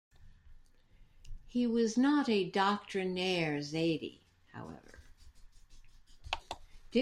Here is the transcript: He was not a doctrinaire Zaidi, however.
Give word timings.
He 1.45 1.67
was 1.67 1.95
not 1.95 2.27
a 2.27 2.49
doctrinaire 2.49 3.59
Zaidi, 3.59 4.21
however. 4.51 4.97